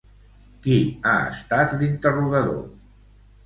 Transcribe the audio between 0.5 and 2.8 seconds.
Qui ha estat l'interrogador?